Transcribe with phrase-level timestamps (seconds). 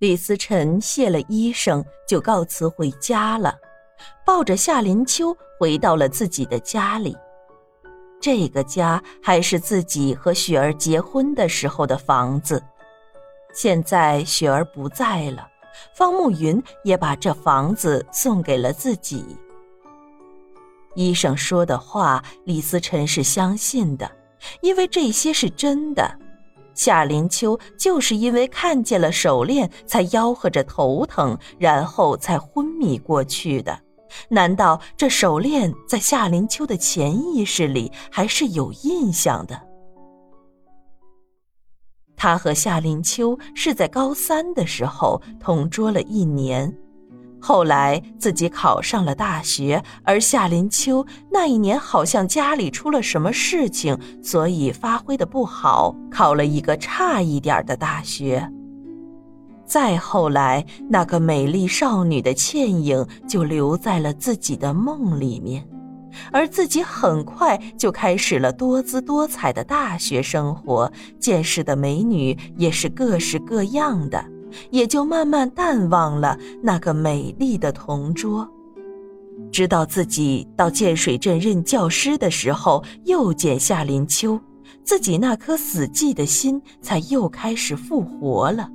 [0.00, 3.54] 李思辰谢了医生，就告辞回家了，
[4.24, 7.14] 抱着夏林秋回到了自己的家里。
[8.18, 12.62] 这个家还是自己和雪儿结婚的时候的房子，
[13.52, 15.46] 现在雪儿不在了，
[15.94, 19.22] 方慕云也把这房子送给了自己。
[20.94, 24.10] 医生说的话，李思辰是相信的，
[24.62, 26.18] 因为这些是真的。
[26.74, 33.78] 夏林秋就是因为看见了手链，才吆喝着头疼，然后才昏迷过去的。
[34.28, 39.60] 难道这手链在夏林秋的潜意识里还是有印象的？
[42.16, 46.76] 他和夏林秋是在高三的时候同桌了一年。
[47.40, 58.48] 后来自己考上了大学，而夏林秋那一年好像家里出了什么事情，所以发挥的不好，考了一个差一点的大学。
[59.64, 65.64] 再后来，那个美丽少女的倩影就留在了自己的梦里面，
[66.32, 74.24] 而自己很快就开始了多姿多彩的大学生活，见识的美女也是各式各样的。
[74.70, 78.48] 也就慢慢淡忘了那个美丽的同桌，
[79.50, 84.40] 直到自己到建水镇任教师的时候，又见夏林秋，
[84.84, 88.70] 自己那颗死寂的心才又开始复活了。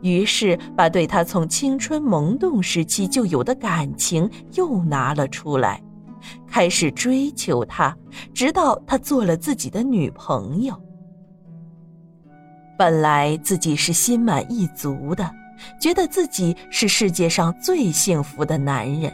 [0.00, 5.80] 于是，把对他从青春萌动时期就有的感情又拿了出来，
[6.46, 7.96] 开始追求他，
[8.34, 10.74] 直到他做了自己的女朋友。
[12.76, 15.30] 本来自己是心满意足的，
[15.78, 19.12] 觉得自己是世界上最幸福的男人。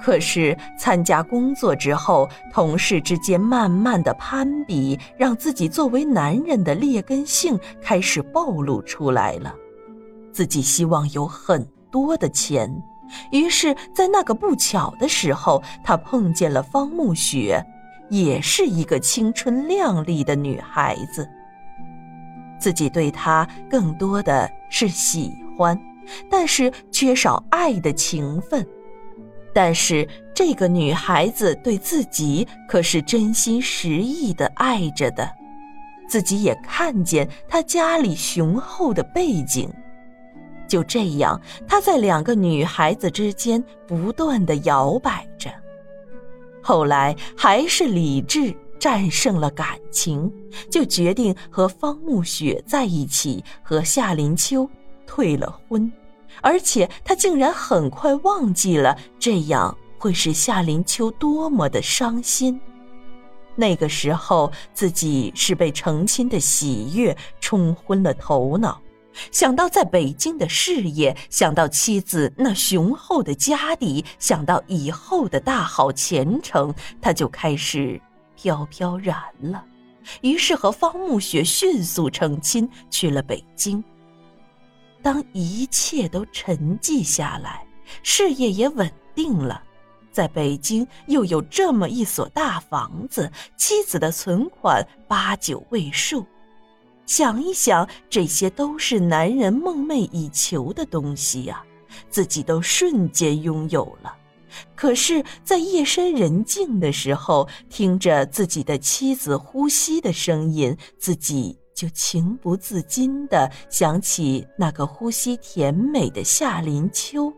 [0.00, 9.52] 可是参加工作之后，同事之间慢慢的攀比，让自己作为男人的劣根性开始暴露出来了。
[10.32, 12.72] 自己希望有很多的钱，
[13.32, 17.64] 于是，在那个不巧的时候，他碰见了方慕雪，
[18.08, 21.28] 也是一个青春靓丽的女孩子。
[22.68, 25.80] 自己对她更多的是喜欢，
[26.28, 28.66] 但是缺少爱的情分。
[29.54, 35.26] 但是这个女孩子对自己可是真心实意的爱着的，
[36.06, 39.66] 自己也看见她家里雄厚的背景。
[40.68, 45.50] 就这样，他在两个女孩子之间不断的摇摆着。
[46.62, 48.54] 后来还是理智。
[48.78, 50.32] 战胜了感情，
[50.70, 54.68] 就决定和方慕雪在一起，和夏林秋
[55.06, 55.90] 退了婚，
[56.40, 62.60] 而且他竟然很快忘记了，这样会使夏林秋多么的伤心。
[63.56, 68.80] 那个时候，自己是被成亲的喜悦冲昏了头脑，
[69.32, 78.00] 想到在北京的事业，想到妻子那雄厚的家底，想到以后的大好前程，他就开始。
[78.40, 79.64] 飘飘然了，
[80.20, 83.82] 于是和方慕雪迅速成亲，去了北京。
[85.02, 87.66] 当一切都沉寂下来，
[88.04, 89.60] 事业也稳定了，
[90.12, 96.24] 在北京又有这么一所大房子，妻子的存款八九位数，
[97.06, 101.60] 想一想，这些都是男人梦寐以求的东西呀，
[102.08, 104.14] 自己都瞬间拥有了。
[104.78, 117.32] 可是，在夜深人静的时候，听着自己的妻子呼吸的声音，自己就情不自禁地想起那个呼吸甜美的夏林秋，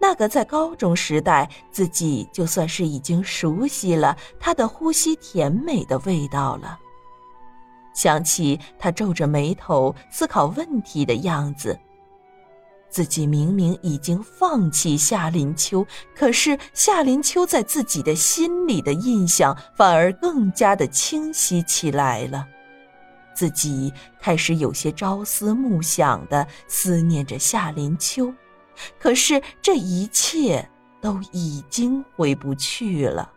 [0.00, 6.78] 那个在高中时代自己就算是已经熟悉了他的呼吸甜美的味道了。
[7.92, 11.78] 想起他皱着眉头思考问题的样子。
[12.90, 22.46] 自己明明已经放弃夏林秋，可是夏林秋在自己的心里的印象反而更加的清晰起来了。
[23.34, 28.34] 自己开始有些朝思暮想的思念着夏林秋，
[28.98, 30.68] 可是这一切
[31.00, 33.30] 都已经回不去了。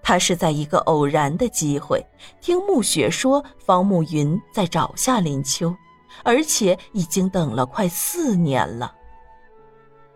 [0.00, 2.00] 他是在一个偶然的机会，
[2.40, 5.74] 听暮雪说方慕云在找夏林秋。
[6.22, 8.94] 而且已经等了快四年了。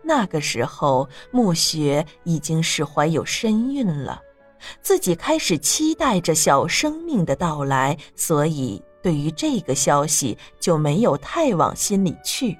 [0.03, 4.21] 那个时候，暮雪已经是怀有身孕了，
[4.81, 12.57] 自己开始期待着小生命的到来，所以对于这个消息就没有太往心里去。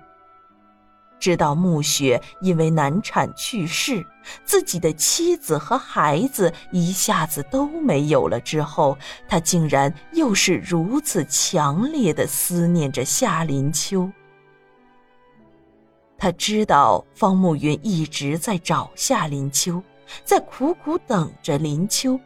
[1.22, 4.06] 知道暮雪因为难产去世，
[4.44, 8.98] 自己的妻子和孩子一下子都没有了之后，
[9.30, 14.12] 他竟然又是如此强烈的思念着夏林秋。
[16.18, 19.82] 他知道方慕云一直在找夏林秋，
[20.26, 22.20] 在苦苦等着林秋。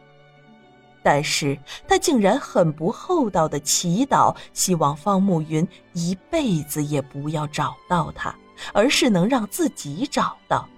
[1.02, 1.56] 但是
[1.86, 8.34] 他竟然很不厚道的祈祷，希望方慕云一辈子也不要找到他，
[8.72, 10.68] 而是能让自己找到，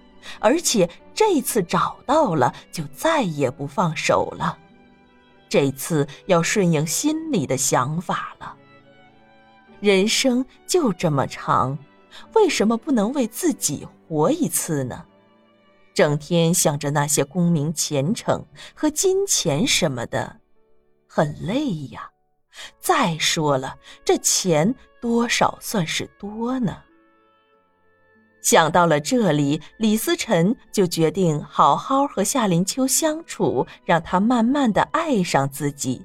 [0.41, 4.59] 而且这次找到了就再也不放手了，
[5.49, 8.57] 这次要顺应心里的想法了。
[9.81, 11.79] 人生就这么长，
[12.35, 15.05] 为什么不能为自己活一次呢？
[15.95, 20.41] 整天想着那些功名前程和金钱什么的，
[21.09, 22.11] 很累呀。
[22.81, 26.77] 再说了，这钱多少算是多呢？
[28.51, 36.03] 想到了这里，李思辰就决定好好和夏林秋相处，让他慢慢的爱上自己。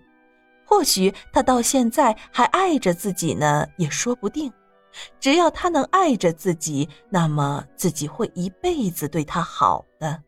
[0.66, 4.52] 或许他到现在还爱着自己呢，也说不定。
[5.22, 10.22] 只要他能爱着自己，那么自己会一辈子对他好的。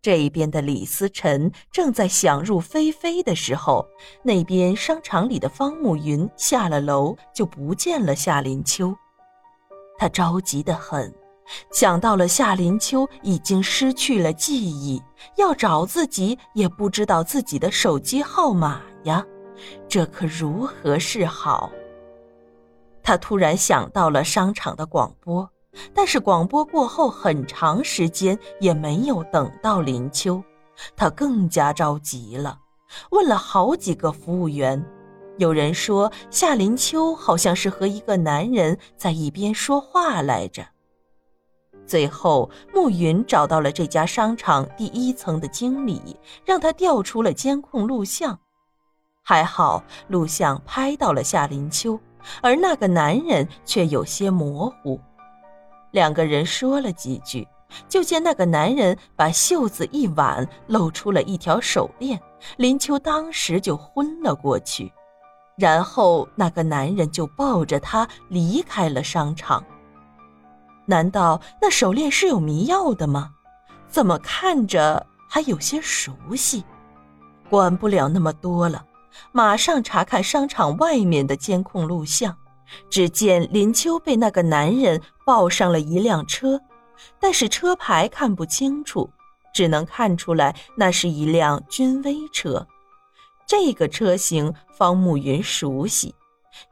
[0.00, 3.86] 这边的李思辰正在想入非非的时候，
[4.22, 8.96] 那边商场里的方慕云下了楼就不见了夏林秋，
[10.02, 11.14] 他着急的很，
[11.70, 15.00] 想到了夏林秋已经失去了记忆，
[15.36, 19.24] 要找自己也不知道自己的手机号码呀，
[19.88, 21.70] 这可如何是好？
[23.00, 25.48] 他突然想到了商场的广播，
[25.94, 30.42] 但是广播过后很长时间也没有等到林秋，
[30.96, 32.58] 他更加着急了，
[33.12, 34.84] 问了好几个服务员，
[35.38, 40.66] 有人说夏林秋好像是和一个男人在一边说话来着。
[41.86, 48.38] 最后，暮云找到了这家商场第一层的经理，让他调出了监控录像，
[49.22, 51.98] 还好录像拍到了夏林秋。
[52.40, 55.00] 而那个男人却有些模糊，
[55.90, 57.46] 两个人说了几句，
[57.88, 62.18] 就见那个男人把袖子一挽，露出了一条手链。
[62.58, 64.92] 林秋当时就昏了过去，
[65.56, 69.64] 然后那个男人就抱着她离开了商场。
[70.86, 73.30] 难道那手链是有迷药的吗？
[73.88, 76.64] 怎么看着还有些熟悉？
[77.48, 78.84] 管不了那么多了。
[79.30, 82.34] 马上查看商场外面的监控录像，
[82.88, 86.58] 只见林秋被那个男人抱上了一辆车，
[87.20, 89.10] 但是车牌看不清楚，
[89.52, 92.66] 只能看出来那是一辆君威车。
[93.54, 96.14] 这个车型方慕云熟悉，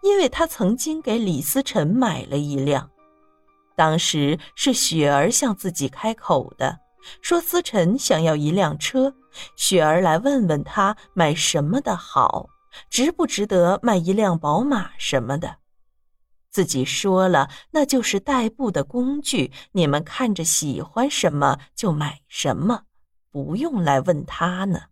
[0.03, 2.91] 因为他曾经给李思辰买了一辆，
[3.77, 6.79] 当时是雪儿向自己开口的。
[7.21, 9.15] 说思辰想要一辆车，
[9.57, 12.49] 雪儿来问问他买什么的好，
[12.89, 15.59] 值不值得卖一辆宝马什么的。
[16.51, 22.85] 自己说了，那就是代步的工具，你们看着喜欢什么就买什么，
[23.31, 24.85] 不用来问他呢。